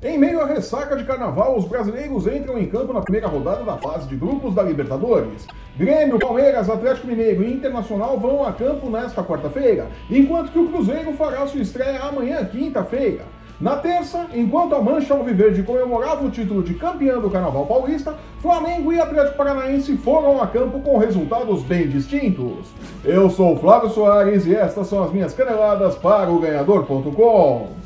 [0.00, 3.76] Em meio à ressaca de carnaval, os brasileiros entram em campo na primeira rodada da
[3.78, 5.44] fase de grupos da Libertadores.
[5.76, 11.14] Grêmio, Palmeiras, Atlético Mineiro e Internacional vão a campo nesta quarta-feira, enquanto que o Cruzeiro
[11.14, 13.24] fará sua estreia amanhã, quinta-feira.
[13.60, 18.92] Na terça, enquanto a Mancha Alviverde comemorava o título de campeão do Carnaval Paulista, Flamengo
[18.92, 22.68] e Atlético Paranaense foram a campo com resultados bem distintos.
[23.04, 27.77] Eu sou Flávio Soares e estas são as minhas caneladas para o Ganhador.com.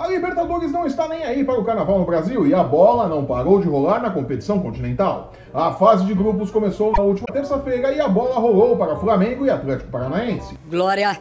[0.00, 3.26] A Libertadores não está nem aí para o carnaval no Brasil e a bola não
[3.26, 5.34] parou de rolar na competição continental.
[5.52, 9.50] A fase de grupos começou na última terça-feira e a bola rolou para Flamengo e
[9.50, 10.58] Atlético Paranaense.
[10.70, 11.18] Glória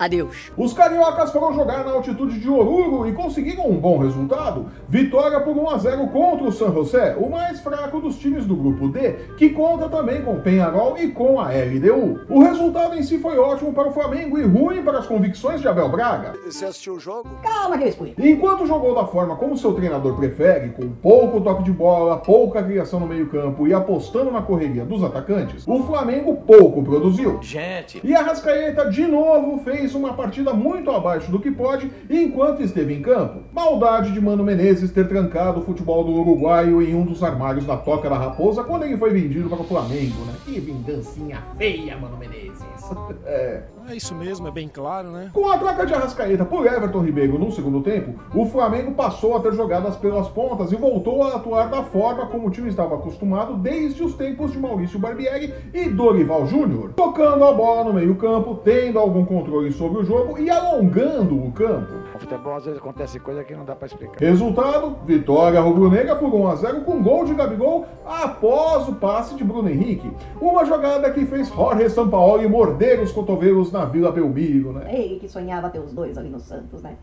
[0.00, 0.50] Adeus.
[0.56, 4.70] Os cariocas foram jogar na altitude de Oruro e conseguiram um bom resultado.
[4.88, 8.56] Vitória por 1 a 0 contra o San José, o mais fraco dos times do
[8.56, 12.20] grupo D, que conta também com o Penharol e com a LDU.
[12.30, 15.68] O resultado em si foi ótimo para o Flamengo e ruim para as convicções de
[15.68, 16.32] Abel Braga.
[16.46, 17.28] Você assistiu o jogo?
[17.42, 18.26] Calma que eu explico.
[18.26, 23.00] Enquanto jogou da forma como seu treinador prefere, com pouco toque de bola, pouca criação
[23.00, 27.38] no meio-campo e apostando na correria dos atacantes, o Flamengo pouco produziu.
[27.42, 28.00] Gente.
[28.02, 32.62] E a Rascaeta de novo fez fez uma partida muito abaixo do que pode enquanto
[32.62, 33.40] esteve em campo.
[33.52, 37.76] Maldade de Mano Menezes ter trancado o futebol do uruguaio em um dos armários da
[37.76, 40.34] Toca da Raposa quando ele foi vendido para o Flamengo, né?
[40.44, 42.79] Que vingancinha feia, Mano Menezes.
[43.26, 43.62] É.
[43.88, 45.30] É isso mesmo, é bem claro, né?
[45.32, 49.40] Com a troca de Arrascaeta por Everton Ribeiro no segundo tempo, o Flamengo passou a
[49.40, 53.56] ter jogadas pelas pontas e voltou a atuar da forma como o time estava acostumado
[53.56, 58.98] desde os tempos de Maurício Barbieri e Dorival Júnior, tocando a bola no meio-campo, tendo
[58.98, 61.92] algum controle sobre o jogo e alongando o campo.
[62.14, 64.20] No futebol às vezes acontece coisa que não dá para explicar.
[64.20, 69.42] Resultado: vitória rubro-negra por 1 a 0 com gol de Gabigol após o passe de
[69.42, 70.10] Bruno Henrique.
[70.40, 74.94] Uma jogada que fez Jorge Sampaoli morder os cotovelos na Vila Belmiro, né?
[74.94, 76.96] Ele que sonhava ter os dois ali no Santos, né?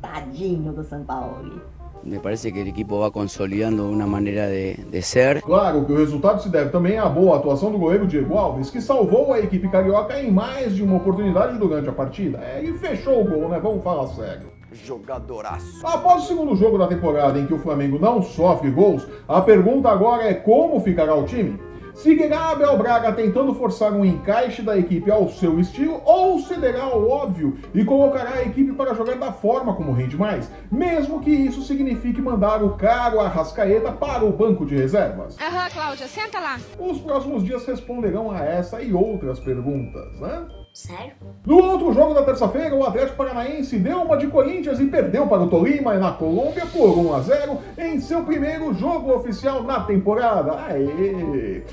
[0.00, 1.60] Tadinho do Sampaoli.
[2.02, 5.42] Me parece que o equipo vai consolidando uma maneira de, de, ser.
[5.42, 8.80] Claro que o resultado se deve também à boa atuação do goleiro Diego Alves, que
[8.80, 12.38] salvou a equipe carioca em mais de uma oportunidade durante a partida.
[12.38, 13.60] É, e fechou o gol, né?
[13.60, 14.48] Vamos falar sério.
[14.72, 15.86] Jogadoraço.
[15.86, 19.90] Após o segundo jogo da temporada em que o Flamengo não sofre gols, a pergunta
[19.90, 21.58] agora é como ficará o time?
[21.94, 27.08] Seguirá Abel Braga tentando forçar um encaixe da equipe ao seu estilo ou cederá ao
[27.08, 31.62] óbvio e colocará a equipe para jogar da forma como rende mais, mesmo que isso
[31.62, 35.36] signifique mandar o caro Arrascaeta para o banco de reservas?
[35.40, 36.58] Aham, Cláudia, senta lá.
[36.78, 40.46] Os próximos dias responderão a essa e outras perguntas, né?
[40.72, 41.12] Sério?
[41.44, 45.42] No outro jogo da terça-feira, o Atlético Paranaense deu uma de Corinthians e perdeu para
[45.42, 50.52] o Tolima na Colômbia por 1 a 0 em seu primeiro jogo oficial na temporada.
[50.66, 51.64] Aê!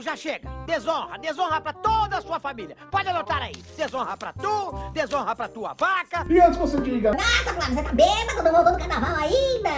[0.00, 0.48] Legal, já chega.
[0.66, 2.76] Desonra, desonra pra toda a sua família.
[2.90, 3.54] Pode anotar aí.
[3.76, 6.26] Desonra pra tu, desonra pra tua vaca.
[6.28, 9.70] E antes você diga, Nossa, Flávio, você tá bêbado, não voltou do carnaval ainda?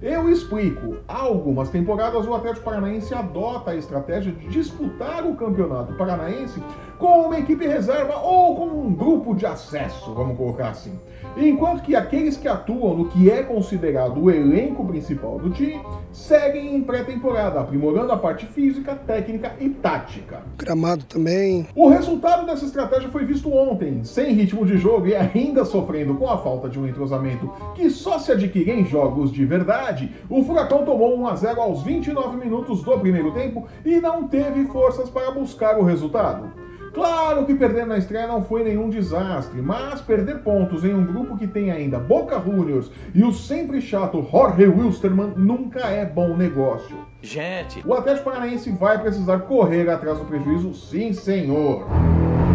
[0.00, 0.98] eu explico.
[1.08, 6.62] Há algumas temporadas o Atlético Paranaense adota a estratégia de disputar o campeonato paranaense
[7.02, 10.96] com uma equipe reserva ou com um grupo de acesso, vamos colocar assim.
[11.36, 15.80] Enquanto que aqueles que atuam no que é considerado o elenco principal do time
[16.12, 20.42] seguem em pré-temporada, aprimorando a parte física, técnica e tática.
[20.56, 21.66] Gramado também.
[21.74, 26.28] O resultado dessa estratégia foi visto ontem, sem ritmo de jogo e ainda sofrendo com
[26.28, 30.14] a falta de um entrosamento que só se adquire em jogos de verdade.
[30.30, 34.66] O Furacão tomou 1 a 0 aos 29 minutos do primeiro tempo e não teve
[34.66, 36.61] forças para buscar o resultado.
[36.92, 41.36] Claro que perder na estreia não foi nenhum desastre, mas perder pontos em um grupo
[41.36, 46.96] que tem ainda Boca Juniors e o sempre chato Jorge Wilstermann nunca é bom negócio.
[47.22, 47.82] Gente.
[47.86, 51.86] O Atlético Paranaense vai precisar correr atrás do prejuízo, sim senhor.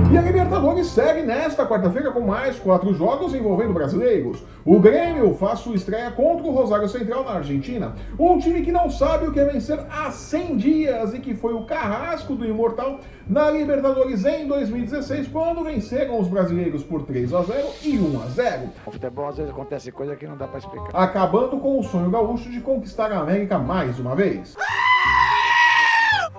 [0.10, 4.42] E a Libertadores segue nesta quarta-feira com mais quatro jogos envolvendo brasileiros.
[4.64, 8.90] O Grêmio faz sua estreia contra o Rosário Central na Argentina, um time que não
[8.90, 13.02] sabe o que é vencer há 100 dias e que foi o carrasco do Imortal
[13.28, 18.26] na Libertadores em 2016, quando venceram os brasileiros por 3 a 0 e 1 a
[18.28, 18.62] 0.
[18.86, 20.90] No futebol às vezes acontece coisa que não dá para explicar.
[20.94, 24.56] Acabando com o sonho gaúcho de conquistar a América mais uma vez.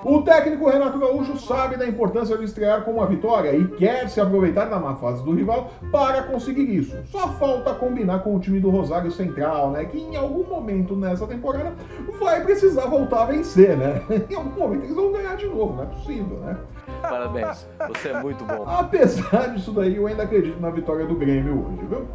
[0.04, 4.20] O técnico Renato Gaúcho sabe da importância de estrear com uma vitória e quer se
[4.20, 6.96] aproveitar da má fase do rival para conseguir isso.
[7.06, 9.84] Só falta combinar com o time do Rosário Central, né?
[9.84, 11.74] Que em algum momento nessa temporada
[12.20, 14.02] vai precisar voltar a vencer, né?
[14.30, 16.56] Em algum momento eles vão ganhar de novo, não é possível, né?
[17.02, 18.64] Parabéns, você é muito bom.
[18.66, 22.06] Apesar disso daí, eu ainda acredito na vitória do Grêmio hoje, viu?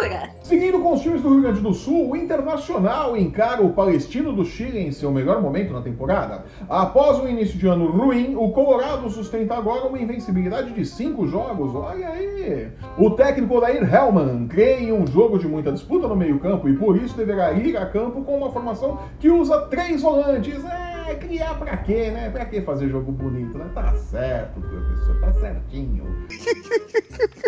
[0.00, 0.30] Jura?
[0.42, 4.44] Seguindo com os times do Rio Grande do Sul, o Internacional encara o Palestino do
[4.44, 6.44] Chile em seu melhor momento na temporada.
[6.68, 11.74] Após um início de ano ruim, o Colorado sustenta agora uma invencibilidade de cinco jogos.
[11.74, 12.68] Olha aí!
[12.98, 16.96] O técnico Odair Hellman crê em um jogo de muita disputa no meio-campo e por
[16.96, 20.62] isso deverá ir a campo com uma formação que usa três volantes.
[20.64, 22.30] É, criar pra quê, né?
[22.30, 23.66] Pra que fazer jogo bonito, né?
[23.74, 26.04] Tá certo, professor, tá certinho.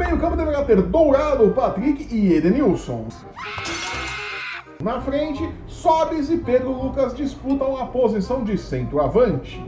[0.00, 3.06] Meio-campo deverá ter Dourado, Patrick e Edenilson.
[4.82, 9.62] Na frente, Sobres e Pedro Lucas disputam a posição de centroavante.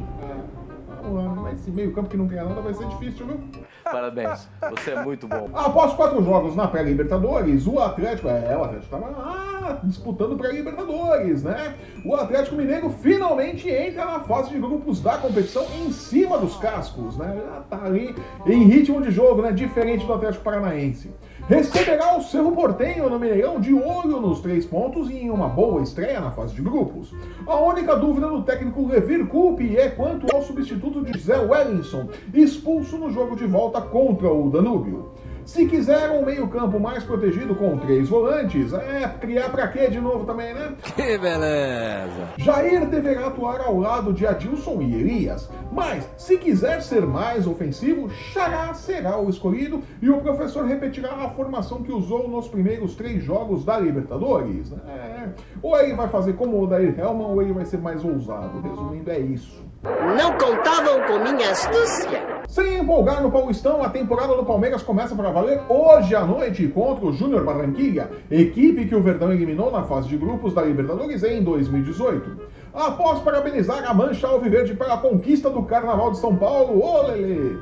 [1.53, 3.41] Mas esse meio-campo que não ganha nada vai ser difícil, viu?
[3.85, 5.51] Parabéns, você é muito bom.
[5.53, 8.29] Após quatro jogos na pré-Libertadores, o Atlético.
[8.29, 11.75] É, o Atlético estava ah, disputando pré-Libertadores, né?
[12.05, 17.19] O Atlético Mineiro finalmente entra na fase de grupos da competição em cima dos cascos,
[17.19, 17.39] né?
[17.45, 18.15] Já tá ali
[18.47, 19.53] em ritmo de jogo, né?
[19.53, 21.13] Diferente do Atlético Paranaense.
[21.49, 25.83] Receberá o Cerro Portenho no Mineirão de olho nos três pontos e em uma boa
[25.83, 27.12] estreia na fase de grupos.
[27.47, 32.97] A única dúvida do técnico Levir Coupe é quanto ao substituto de Zé Wellington, expulso
[32.97, 35.11] no jogo de volta contra o Danúbio.
[35.44, 40.25] Se quiser um meio-campo mais protegido com três volantes, é criar pra quê de novo
[40.25, 40.73] também, né?
[40.97, 42.29] Que beleza!
[42.39, 48.09] Jair deverá atuar ao lado de Adilson e Elias, mas se quiser ser mais ofensivo,
[48.11, 53.23] Xará será o escolhido e o professor repetirá a formação que usou nos primeiros três
[53.23, 54.71] jogos da Libertadores.
[54.71, 54.79] né?
[54.87, 55.29] É.
[55.62, 58.61] Ou ele vai fazer como o Dair Helman ou ele vai ser mais ousado.
[58.61, 59.62] Resumindo, é isso.
[59.83, 62.42] Não contavam com minha astúcia.
[62.53, 67.07] Sem empolgar no Paulistão, a temporada do Palmeiras começa para valer hoje à noite contra
[67.07, 71.43] o Júnior Barranquilla, equipe que o Verdão eliminou na fase de grupos da Libertadores em
[71.43, 72.43] 2018.
[72.75, 77.57] Após parabenizar a Mancha Alviverde pela conquista do Carnaval de São Paulo, ô Lelê!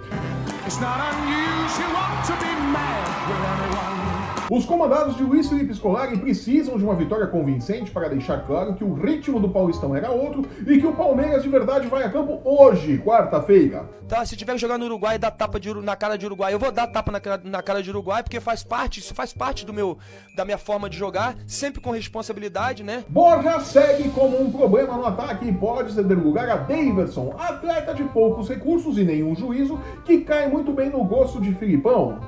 [4.50, 8.82] Os comandados de Luiz Felipe Scolari precisam de uma vitória convincente para deixar claro que
[8.82, 12.41] o ritmo do Paulistão era outro e que o Palmeiras de verdade vai a campo
[12.44, 13.88] hoje, quarta-feira.
[14.08, 16.52] Tá, se tiver que jogar no Uruguai e dar tapa de, na cara de Uruguai,
[16.52, 19.32] eu vou dar tapa na, cara- na cara de Uruguai, porque faz parte, isso faz
[19.32, 19.97] parte do meu,
[20.35, 23.05] da minha forma de jogar, sempre com responsabilidade, né?
[23.08, 28.03] Borja segue como um problema no ataque e pode ceder lugar a Davidson, atleta de
[28.03, 32.19] poucos recursos e nenhum juízo, que cai muito bem no gosto de Filipão.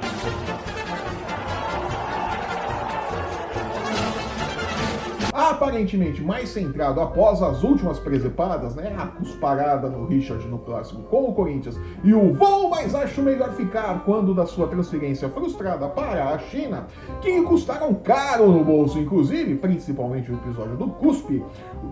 [5.62, 8.96] Aparentemente mais centrado após as últimas presepadas, né?
[8.98, 13.52] A cusparada no Richard no clássico com o Corinthians e o vou, mas acho melhor
[13.52, 16.88] ficar quando da sua transferência frustrada para a China,
[17.20, 21.44] que custaram caro no bolso, inclusive, principalmente o episódio do Cuspe.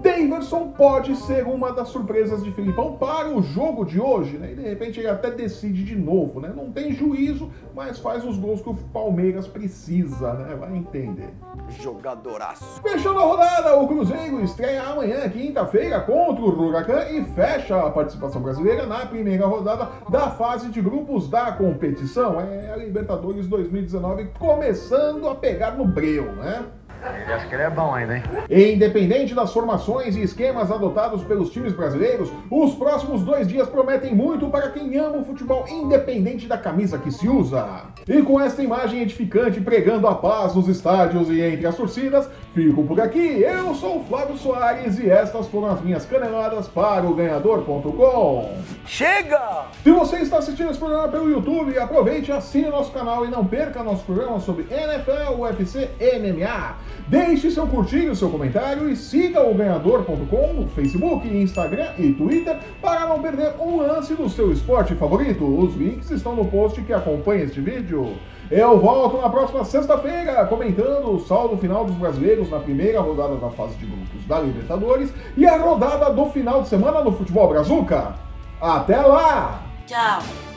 [0.03, 4.51] Daverson pode ser uma das surpresas de Filipão para o jogo de hoje, né?
[4.51, 6.53] E de repente ele até decide de novo, né?
[6.55, 10.57] Não tem juízo, mas faz os gols que o Palmeiras precisa, né?
[10.57, 11.31] Vai entender.
[11.69, 12.81] Jogadoraço.
[12.83, 18.41] Fechando a rodada, o Cruzeiro estreia amanhã, quinta-feira, contra o Huracan e fecha a participação
[18.41, 22.41] brasileira na primeira rodada da fase de grupos da competição.
[22.41, 26.65] É a Libertadores 2019 começando a pegar no breu, né?
[27.03, 28.23] Ele acha que ele é bom ainda, hein?
[28.51, 34.49] Independente das formações e esquemas adotados pelos times brasileiros, os próximos dois dias prometem muito
[34.51, 37.85] para quem ama o futebol independente da camisa que se usa.
[38.07, 42.85] E com esta imagem edificante pregando a paz nos estádios e entre as torcidas, fico
[42.85, 43.43] por aqui.
[43.43, 48.55] Eu sou o Flávio Soares e estas foram as minhas caneladas para o ganhador.com.
[48.87, 49.67] Chega!
[49.83, 53.45] Se você está assistindo esse programa pelo YouTube, aproveite, assine o nosso canal e não
[53.45, 56.77] perca nosso programa sobre NFL, UFC, MMA.
[57.09, 63.07] Deixe seu curtir seu comentário e siga o ganhador.com no Facebook, Instagram e Twitter para
[63.07, 65.45] não perder um lance do seu esporte favorito.
[65.45, 68.17] Os links estão no post que acompanha este vídeo.
[68.51, 73.49] Eu volto na próxima sexta-feira comentando o saldo final dos brasileiros na primeira rodada da
[73.51, 78.15] fase de grupos da Libertadores e a rodada do final de semana no Futebol Brazuca.
[78.61, 79.63] Até lá!
[79.87, 80.50] Tchau.